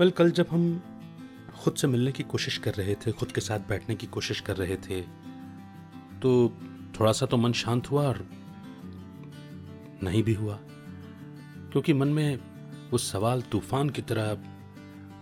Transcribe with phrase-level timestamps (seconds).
[0.00, 0.80] Well कल जब हम
[1.58, 4.56] खुद से मिलने की कोशिश कर रहे थे, खुद के साथ बैठने की कोशिश कर
[4.56, 5.00] रहे थे
[6.20, 6.58] तो
[7.00, 8.26] थोड़ा सा तो मन शांत हुआ और
[10.02, 10.58] नहीं भी हुआ।
[11.72, 12.38] क्योंकि मन में
[12.90, 14.38] वो सवाल, तूफ़ान की तरह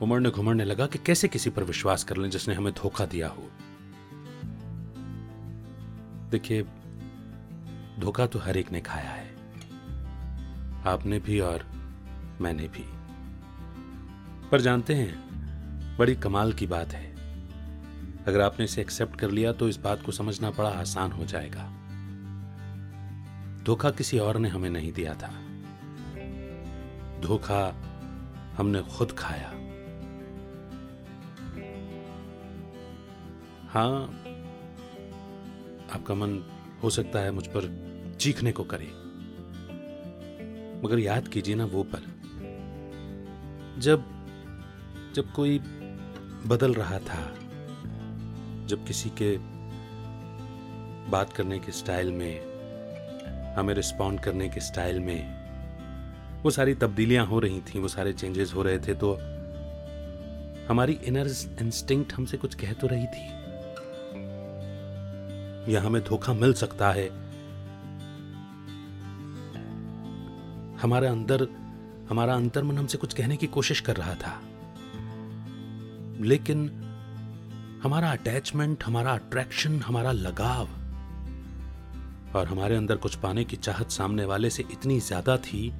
[0.03, 3.51] उमड़ने घुमड़ने लगा कि कैसे किसी पर विश्वास कर लें जिसने हमें धोखा दिया हो।
[6.31, 6.63] देखिए,
[7.99, 9.35] धोखा तो हर एक ने खाया है।
[10.87, 11.67] आपने भी और
[12.41, 13.04] मैंने भी।
[14.55, 15.15] पर जानते हैं,
[15.99, 17.15] बड़ी कमाल की बात है।
[18.27, 21.63] अगर आपने इसे एक्सेप्ट कर लिया तो इस बात को समझना बड़ा आसान हो जाएगा।
[23.65, 25.29] धोखा किसी और ने हमें नहीं दिया था।
[27.21, 27.75] धोखा
[28.57, 29.49] हमने खुद खाया।
[33.69, 34.05] हाँ,
[35.95, 36.51] आपका मन
[36.83, 37.65] हो सकता है मुझ पर
[38.21, 38.87] चीखने को करे।
[40.85, 42.03] मगर याद कीजिए ना वो पर।
[43.79, 44.14] जब
[45.15, 45.59] जब कोई
[46.47, 47.35] बदल रहा था,
[48.67, 49.39] जब किसी के
[51.11, 52.41] बात करने के स्टाइल में,
[53.55, 55.45] हमें रिस्पॉन्ड करने के स्टाइल में,
[56.43, 59.13] वो सारी तब्दीलियाँ हो रही थी, वो सारे चेंजेस हो रहे थे तो
[60.69, 61.27] हमारी इनर
[61.61, 63.29] इंस्टिंक्ट हमसे कुछ कह तो रही थी।
[65.75, 67.09] या हमें धोखा मिल सकता है।
[70.77, 71.49] हमारे अंदर,
[72.11, 74.43] हमारा अंतर्मन हमसे कुछ कहने की कोशिश कर रहा था।
[76.25, 76.69] लेकिन
[77.83, 80.69] हमारा अटैचमेंट हमारा अट्रैक्शन हमारा लगाव
[82.39, 85.73] और हमारे अंदर कुछ पाने की चाहत सामने वाले से इतनी ज़्यादा थी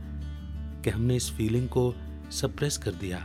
[0.85, 1.95] कि हमने इस फीलिंग को
[2.31, 3.19] सप्रेस कर दिया।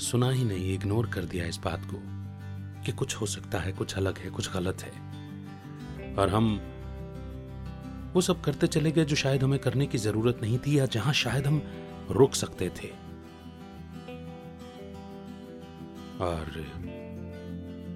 [0.00, 2.02] सुना ही नहीं इग्नोर कर दिया इस बात को
[2.84, 6.60] कि कुछ हो सकता है, कुछ अलग है, कुछ गलत है। और हम
[8.14, 11.12] वो सब करते चले गए जो शायद हमें करने की ज़रूरत नहीं थी या जहाँ
[11.12, 11.62] शायद हम
[12.10, 13.05] रुक सकते थे।
[16.20, 16.44] और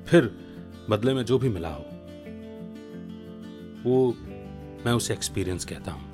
[0.09, 0.39] फिर
[0.91, 1.86] बदले में जो भी मिला हो,
[3.91, 4.17] वो
[4.86, 6.11] मैं उसे एक्सपीरियंस कहता हूँ।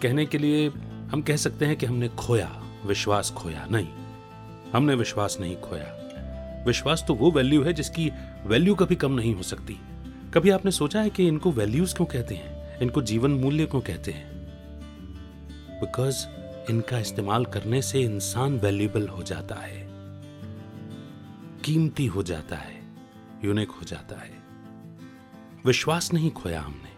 [0.00, 0.68] कहने के लिए
[1.10, 3.88] हम कह सकते हैं कि हमने खोया, विश्वास खोया, नहीं।
[4.72, 6.00] हमने विश्वास नहीं खोया।
[6.66, 8.12] विश्वास तो वो वैल्यू है जिसकी
[8.46, 9.80] वैल्यू कभी कम नहीं हो सकती।
[10.34, 12.78] कभी आपने सोचा है कि इनको वैल्यूज़ क्यों कहते हैं?
[12.80, 14.32] इनको जीवन मूल्य क्यों कहते हैं?
[15.80, 16.26] बिकॉज़
[16.70, 19.82] इनका इस्तेमाल करने से इंसान वैल्यूबल हो जाता है।
[21.64, 22.82] कीमती हो जाता है।
[23.44, 24.42] यूनिक हो जाता है।
[25.66, 26.92] विश्वास नहीं खोया हमने।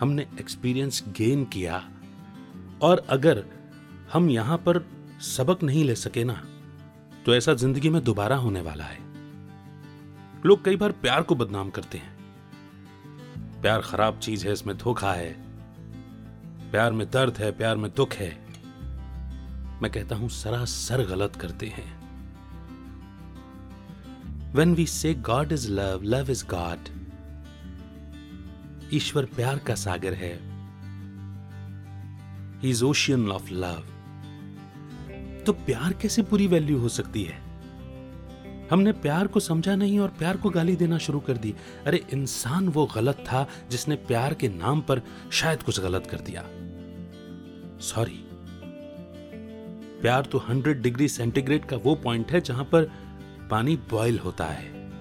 [0.00, 1.88] हमने एक्सपीरियंस गेन किया
[2.82, 3.44] और अगर
[4.12, 4.84] हम यहाँ पर
[5.20, 6.42] सबक नहीं ले सके ना
[7.26, 8.98] तो ऐसा ज़िंदगी में दोबारा होने वाला है।
[10.46, 12.18] लोग कई बार प्यार को बदनाम करते हैं।
[13.62, 15.49] प्यार खराब चीज़ है, इसमें धोखा है।
[16.70, 18.28] प्यार में दर्द है, प्यार में दुख है।
[19.82, 22.00] मैं कहता हूँ, सरासर गलत करते हैं।
[24.54, 26.88] When we say God is love love is God
[28.94, 30.32] ईश्वर प्यार का सागर है।
[32.60, 33.84] He is ocean of love
[35.46, 37.49] तो प्यार कैसे पूरी वैल्यू हो सकती है?
[38.70, 41.54] हमने प्यार को समझा नहीं और प्यार को गाली देना शुरू कर दी।
[41.86, 46.44] अरे, इंसान वो गलत था जिसने प्यार के नाम पर शायद कुछ गलत कर दिया।
[47.80, 48.26] सॉरी
[50.02, 52.84] प्यार तो 100 डिग्री सेंटीग्रेड का वो पॉइंट है जहाँ पर
[53.50, 54.92] पानी बॉयल होता है।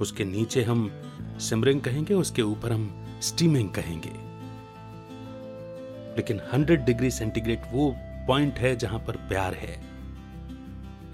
[0.00, 0.90] उसके नीचे हम
[1.38, 4.32] सिमरिंग कहेंगे, उसके ऊपर हम स्टीमिंग कहेंगे।
[6.16, 9.84] लेकिन 100 डिग्री सेंटीग्रेड वो पॉइंट है जहाँ पर प्यार है।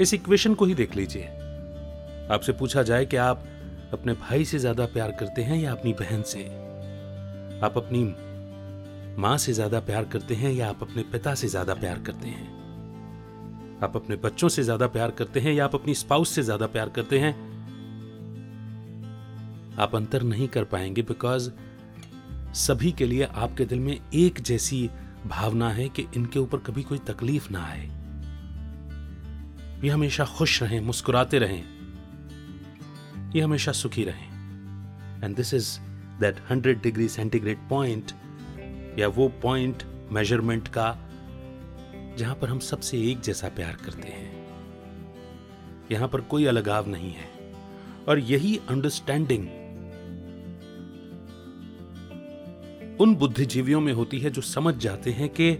[0.00, 1.37] इस इक्वेशन को ही देख लीजिए।
[2.30, 3.44] आपसे पूछा जाए कि आप
[3.92, 6.44] अपने भाई से ज़्यादा प्यार करते हैं या अपनी बहन से?
[7.64, 8.02] आप अपनी
[9.18, 12.46] माँ से ज़्यादा प्यार करते हैं या आप अपने पिता से ज़्यादा प्यार करते हैं?
[13.82, 16.88] आप अपने बच्चों से ज़्यादा प्यार करते हैं या आप अपनी स्पाउस से ज़्यादा प्यार
[16.88, 17.32] करते हैं?
[19.78, 21.50] आप अंतर नहीं कर पाएँगे बिकॉज़
[22.56, 24.90] सभी के लिए आपके दिल में एक जैसी
[25.26, 27.84] भावना है कि इनके ऊपर कभी कोई तकलीफ़ ना आए।
[29.84, 31.77] ये हमेशा खुश रहें, मुस्कुराते रहें।
[33.36, 35.78] ये हमेशा सुखी रहें। And this is
[36.20, 38.12] that hundred degree centigrade point
[38.98, 39.82] या वो पॉइंट
[40.12, 40.98] मेज़रमेंट का,
[42.18, 44.46] जहाँ पर हम सबसे एक जैसा प्यार करते हैं।
[45.90, 47.28] यहाँ पर कोई अलगाव नहीं है।
[48.08, 49.48] और यही अंडरस्टैंडिंग
[53.00, 55.52] उन बुद्धिजीवियों में होती है जो समझ जाते हैं कि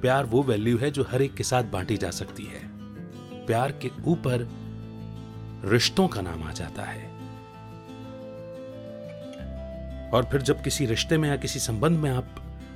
[0.00, 2.68] प्यार वो वैल्यू है जो हर एक के साथ बांटी जा सकती है।
[3.46, 4.48] प्यार के ऊपर
[5.64, 7.20] रिश्तों का नाम आ जाता है।
[10.10, 12.24] और फिर जब किसी रिश्ते में या किसी संबंध में आप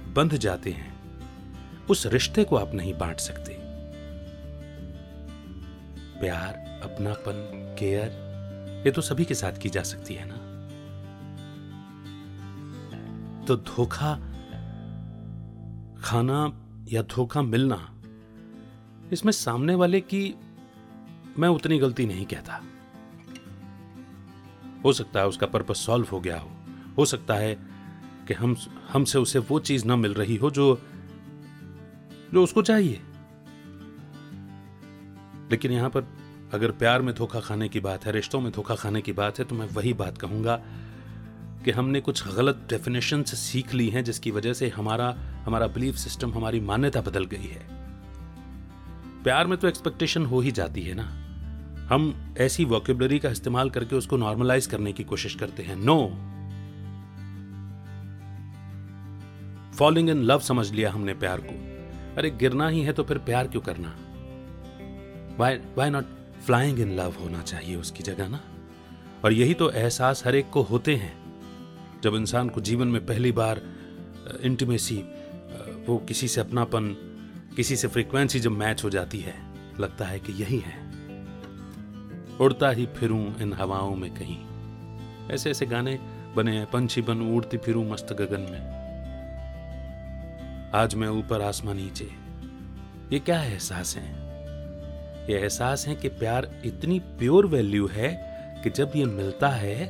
[0.08, 0.94] बंध जाते हैं,
[1.86, 3.58] उस रिश्ते को आप नहीं बांट सकते।
[6.20, 8.24] प्यार, अपनापन, केयर,
[8.86, 10.34] ये तो सभी के साथ की जा सकती है ना?
[13.44, 14.14] तो धोखा,
[16.02, 16.60] खाना
[16.92, 17.90] या धोखा मिलना,
[19.12, 20.34] इसमें सामने वाले की
[21.38, 22.60] मैं उतनी गलती नहीं कहता।
[24.84, 26.50] हो सकता है उसका पर्पस सॉल्व हो गया हो।
[26.98, 27.54] हो सकता है
[28.28, 28.56] कि हम,
[28.92, 30.82] हमसे उसे वो चीज़ ना मिल रही हो जो
[32.34, 33.00] जो उसको चाहिए।
[35.50, 36.06] लेकिन यहाँ पर
[36.54, 39.44] अगर प्यार में धोखा खाने की बात है, रिश्तों में धोखा खाने की बात है
[39.44, 40.56] तो मैं वही बात कहूँगा
[41.64, 45.08] कि हमने कुछ गलत डेफिनेशन सीख ली हैं जिसकी वजह से हमारा
[45.46, 47.66] हमारा बिलीफ सिस्टम हमारी मान्यता बदल गई है।
[49.22, 51.23] प्यार में तो एक्सपेक्टेशन हो ही जाती है ना।
[51.84, 55.96] हम ऐसी वॉकेबलरी का इस्तेमाल करके उसको नॉर्मलाइज करने की कोशिश करते हैं। नो
[59.78, 61.54] फॉलोइंग इन लव समझ लिया हमने प्यार को।
[62.18, 63.94] अरे गिरना ही है तो फिर प्यार क्यों करना?
[65.38, 66.04] Why why not
[66.46, 68.40] flying in love होना चाहिए उसकी जगह ना?
[69.24, 71.12] और यही तो एहसास हर एक को होते हैं।
[72.02, 73.60] जब इंसान को जीवन में पहली बार
[74.42, 74.96] इंटीमेसी
[75.86, 76.88] वो किसी से अपनापन,
[77.56, 79.34] किसी से फ्रीक्वेंसी जब मैच हो जाती है,
[79.80, 80.83] लगता है कि यही है।
[82.40, 84.38] उड़ता ही फिरूं इन हवाओं में कहीं।
[85.30, 85.98] ऐसे ऐसे गाने
[86.36, 88.74] बने हैं, पंछी बन उड़ती फिरूं मस्त गगन में।
[90.74, 92.08] आज मैं ऊपर आसमान नीचे।
[93.12, 94.10] ये क्या एहसास है?
[95.30, 98.34] ये एहसास है कि प्यार इतनी प्योर वैल्यू है
[98.64, 99.86] कि जब ये मिलता है,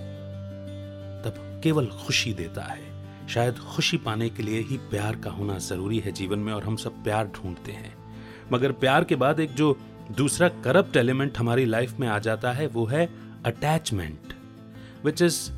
[1.22, 2.94] तब केवल खुशी देता है।
[3.28, 6.76] शायद खुशी पाने के लिए ही प्यार का होना ज़रूरी है जीवन में और हम
[6.76, 7.94] सब प्यार ढूंढते हैं।
[8.52, 9.78] मगर प्यार के बाद एक जो
[10.12, 13.08] दूसरा करप्ट एलिमेंट हमारी लाइफ में आ जाता है, वो है
[13.46, 14.34] अटैचमेंट
[15.04, 15.50] विच इज़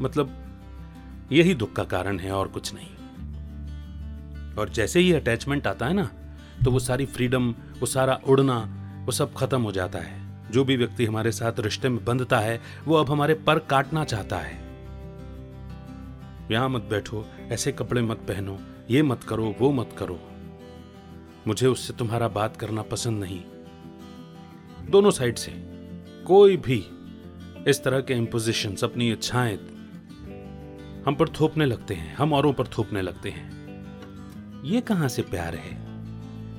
[0.00, 0.38] मतलब
[1.32, 6.10] यही दुख का कारण है और कुछ नहीं। और जैसे ही अटैचमेंट आता है ना
[6.64, 7.50] तो वो सारी फ्रीडम
[7.80, 8.58] वो सारा उड़ना,
[9.06, 12.60] वो सब खत्म हो जाता है। जो भी व्यक्ति हमारे साथ रिश्ते में बंधता है,
[12.84, 14.60] वो अब हमारे पर काटना चाहता है।
[16.50, 18.58] यहाँ मत बैठो, ऐसे कपड़े मत पहनो,
[18.90, 20.31] ये मत करो, वो मत करो।
[21.46, 23.40] मुझे उससे तुम्हारा बात करना पसंद नहीं।
[24.90, 25.52] दोनों साइड से
[26.26, 26.84] कोई भी
[27.68, 29.56] इस तरह के इम्पोजिशन अपनी इच्छाएँ
[31.06, 35.54] हम पर थोपने लगते हैं, हम औरों पर थोपने लगते हैं। ये कहाँ से प्यार
[35.54, 35.76] है?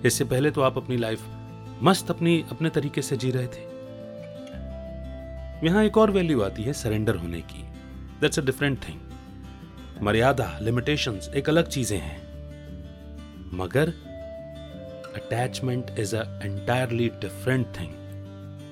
[0.05, 1.21] इससे पहले तो आप अपनी लाइफ
[1.83, 3.71] मस्त अपनी, अपने तरीके से जी रहे थे।
[5.67, 7.63] यहाँ एक और वैल्यू आती है सरेंडर होने की।
[8.21, 8.99] दैट्स अ डिफरेंट थिंग
[10.03, 12.21] मर्यादा लिमिटेशंस एक अलग चीज़ें हैं।
[13.53, 13.93] मगर
[15.15, 17.93] attachment is a entirely different thing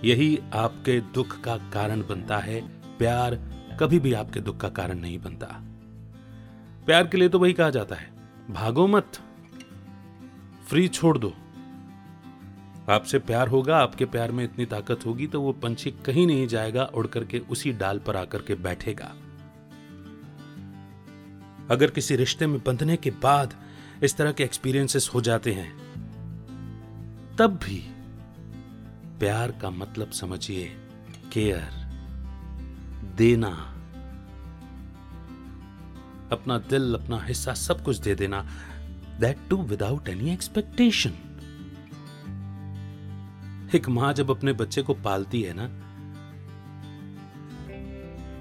[0.05, 2.61] यही आपके दुख का कारण बनता है।
[2.97, 3.35] प्यार
[3.79, 5.47] कभी भी आपके दुख का कारण नहीं बनता।
[6.85, 8.09] प्यार के लिए तो वही कहा जाता है।
[8.49, 9.19] भागो मत।
[10.69, 11.33] फ्री छोड़ दो।
[12.89, 16.83] आपसे प्यार होगा, आपके प्यार में इतनी ताकत होगी तो वो पंछी कहीं नहीं जाएगा,
[16.83, 19.13] उड़ करके उसी डाल पर आकर के बैठेगा।
[21.69, 23.53] अगर किसी रिश्ते में बंधने के बाद
[24.03, 25.90] इस तरह के एक्सपीरियंसेस हो जाते हैं
[27.37, 27.79] तब भी
[29.19, 30.65] प्यार का मतलब समझिए,
[31.33, 31.79] केयर,
[33.17, 33.51] देना।
[36.31, 38.41] अपना दिल, अपना हिस्सा, सब कुछ दे देना।
[39.19, 41.13] That too without any expectation
[43.75, 45.67] एक माँ जब अपने बच्चे को पालती है ना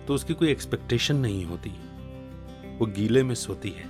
[0.07, 1.71] तो उसकी कोई एक्सपेक्टेशन नहीं होती।
[2.79, 3.85] वो गीले में सोती है,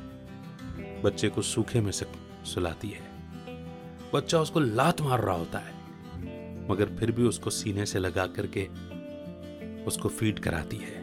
[1.03, 3.10] बच्चे को सूखे में सुलाती है।
[4.15, 5.73] बच्चा उसको लात मार रहा होता है,
[6.71, 8.67] मगर फिर भी उसको सीने से लगा करके
[9.85, 10.99] उसको फ़ीड कराती है।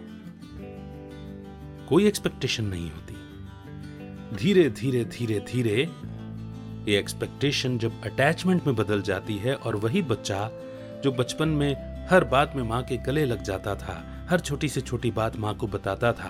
[1.90, 3.16] कोई एक्सपेक्टेशन नहीं होती।
[4.36, 5.82] धीरे धीरे धीरे धीरे
[6.88, 10.50] ये एक्सपेक्टेशन जब अटैचमेंट में बदल जाती है और वही बच्चा
[11.04, 14.82] जो बचपन में हर बात में माँ के गले लग जाता था, हर छोटी से
[14.82, 16.30] छोटी बात माँ को बताता था,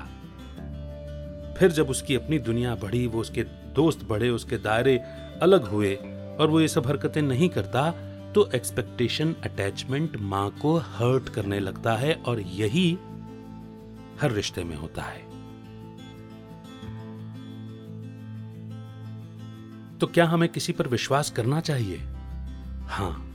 [1.59, 3.43] फिर जब उसकी अपनी दुनिया बढ़ी, वो उसके
[3.73, 4.97] दोस्त बढ़े, उसके दायरे
[5.41, 5.97] अलग हुए
[6.39, 7.91] और वो ये सब हरकतें नहीं करता
[8.27, 12.97] तो एक्सपेक्टेशन अटैचमेंट माँ को हर्ट करने लगता है और यही
[14.21, 15.27] हर रिश्ते में होता है।
[19.97, 21.97] तो क्या हमें किसी पर विश्वास करना चाहिए?
[22.87, 23.31] हाँ,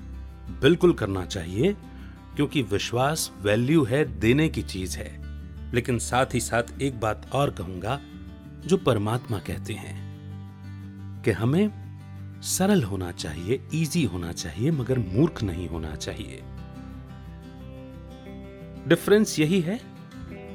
[0.63, 1.73] बिल्कुल करना चाहिए,
[2.37, 5.23] क्योंकि विश्वास वैल्यू है, देने की चीज़ है।
[5.75, 8.01] लेकिन साथ ही साथ एक बात और कहूँगा,
[8.67, 10.03] जो परमात्मा कहते हैं,
[11.23, 11.82] कि हमें
[12.43, 16.43] सरल होना चाहिए इजी होना चाहिए, मगर मूर्ख नहीं होना चाहिए।
[18.89, 19.81] डिफरेंस यही है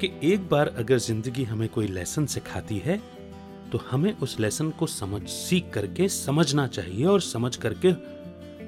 [0.00, 3.00] कि एक बार अगर ज़िंदगी हमें कोई लेसन सिखाती है
[3.72, 7.92] तो हमें उस लेसन को समझ, सीख करके समझना चाहिए और समझ करके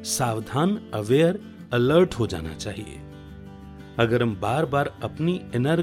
[0.05, 1.41] सावधान अवेयर
[1.73, 2.99] अलर्ट हो जाना चाहिए।
[3.99, 5.83] अगर हम बार बार अपनी इनर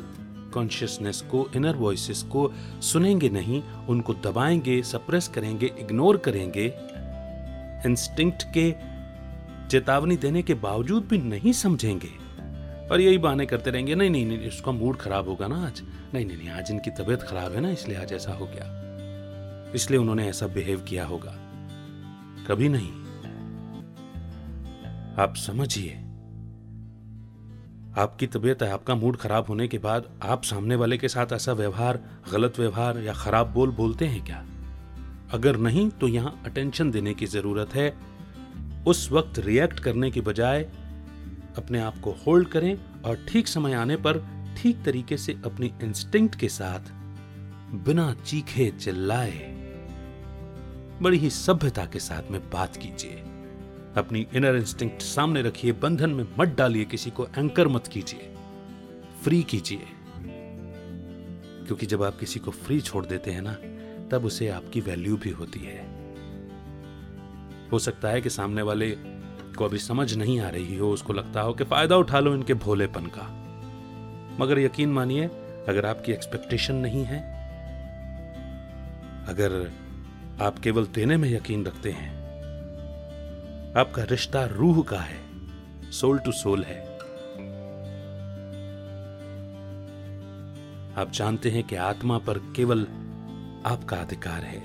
[0.54, 2.52] कॉन्शियसनेस को इनर वॉइसेस को
[2.82, 6.68] सुनेंगे नहीं, उनको दबाएँगे सप्रेस करेंगे इग्नोर करेंगे
[7.86, 8.76] इंस्टिंक्ट के
[9.70, 12.28] चेतावनी देने के बावजूद भी नहीं समझेंगे।
[12.92, 15.82] और यही बहाने करते रहेंगे, नहीं नहीं नहीं उसका मूड खराब होगा ना आज।
[16.14, 18.88] नहीं नहीं नहीं, आज इनकी तबीयत खराब है ना, इसलिए आज ऐसा हो गया।
[19.76, 21.32] इसलिए उन्होंने ऐसा बिहेव किया होगा।
[22.48, 22.92] कभी नहीं।
[25.18, 25.94] आप समझिए।
[27.98, 31.54] आपकी तबीयत है आपका मूड खराब होने के बाद आप सामने वाले के साथ ऐसा
[31.54, 32.00] व्यवहार,
[32.32, 34.46] गलत व्यवहार या खराब बोल बोलते हैं क्या?
[35.32, 37.98] अगर नहीं तो यहाँ अटेंशन देने की ज़रूरत है।
[38.88, 40.64] उस वक्त रिएक्ट करने की बजाय
[41.58, 44.18] अपने आप को होल्ड करें और ठीक समय आने पर
[44.58, 46.80] ठीक तरीके से अपनी इंस्टिंक्ट के साथ
[47.86, 49.54] बिना चीखे चिल्लाए
[51.02, 53.24] बड़ी ही सभ्यता के साथ में बात कीजिए।
[53.98, 58.34] अपनी इनर इंस्टिंक्ट सामने रखिए, बंधन में मत डालिए, किसी को एंकर मत कीजिए।
[59.24, 59.88] फ्री कीजिए।
[61.68, 63.58] क्योंकि जब आप किसी को फ्री छोड़ देते हैं ना
[64.12, 65.98] तब उसे आपकी वैल्यू भी होती है।
[67.72, 68.92] हो सकता है कि सामने वाले
[69.58, 72.54] को अभी समझ नहीं आ रही हो, उसको लगता हो कि फ़ायदा उठा लो इनके
[72.54, 73.44] भोलेपन का।
[74.40, 75.26] मगर यकीन मानिए,
[75.68, 77.20] अगर आपकी एक्सपेक्टेशन नहीं है,
[79.28, 79.72] अगर
[80.42, 82.18] आप केवल देने में यकीन रखते हैं,
[83.78, 85.18] आपका रिश्ता रूह का है
[85.92, 86.98] सोल टू सोल है।
[90.98, 92.88] आप जानते हैं कि आत्मा पर केवल
[93.68, 94.60] आपका अधिकार है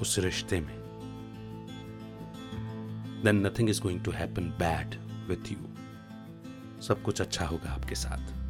[0.00, 0.82] उस रिश्ते में।
[3.24, 4.94] Then nothing is going to happen bad
[5.28, 5.58] with you
[6.82, 8.42] सब कुछ अच्छा होगा आपके साथ।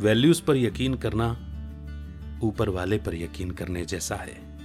[0.00, 1.30] वैल्यूज़ पर यकीन करना
[2.42, 4.58] ऊपर वाले पर यकीन करने जैसा है।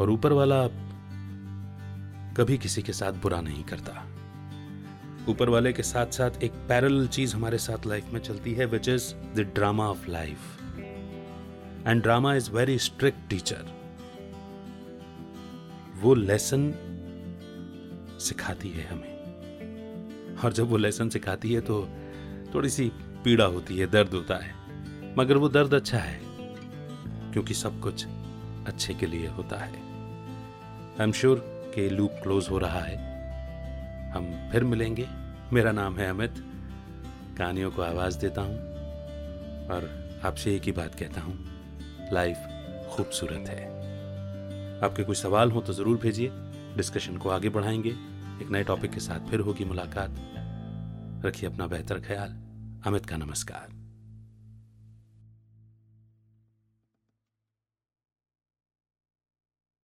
[0.00, 0.66] और ऊपर वाला
[2.34, 4.13] कभी किसी के साथ बुरा नहीं करता।
[5.28, 8.88] ऊपर वाले के साथ साथ एक पैरल चीज़ हमारे साथ लाइफ में चलती है which
[8.88, 10.38] is the drama of life
[11.86, 13.72] and drama is very strict teacher
[16.00, 16.72] वो लेसन
[18.20, 21.88] सिखाती है हमें। और जब वो लेसन सिखाती है तो
[22.54, 22.92] थोड़ी सी
[23.24, 24.54] पीड़ा होती है, दर्द होता है।
[25.18, 26.20] मगर वो दर्द अच्छा है,
[27.32, 28.06] क्योंकि सब कुछ
[28.66, 31.42] अच्छे के लिए होता है। आई एम श्योर
[31.74, 33.13] कि लूप क्लोज हो रहा है।
[34.14, 35.08] हम फिर मिलेंगे।
[35.52, 36.34] मेरा नाम है अमित।
[37.38, 38.56] कहानियों को आवाज़ देता हूँ
[39.68, 39.88] और
[40.24, 41.38] आपसे एक ही बात कहता हूँ।
[42.12, 42.36] लाइफ
[42.90, 43.66] खूबसूरत है।
[44.80, 46.30] आपके कुछ सवाल हो तो ज़रूर भेजिए।
[46.76, 47.90] डिस्कशन को आगे बढ़ाएँगे।
[48.42, 50.16] एक नए टॉपिक के साथ फिर होगी मुलाकात।
[51.26, 52.30] रखिए अपना बेहतर ख्याल।
[52.86, 53.83] अमित का नमस्कार।